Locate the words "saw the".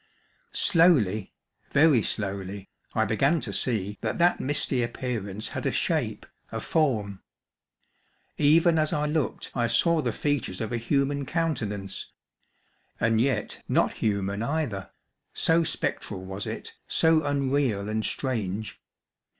9.67-10.11